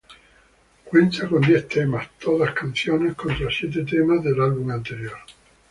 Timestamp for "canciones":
2.55-3.13